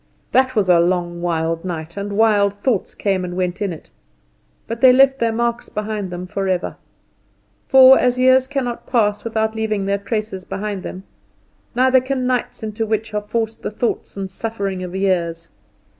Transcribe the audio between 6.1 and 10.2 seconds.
forever: for, as years cannot pass without leaving their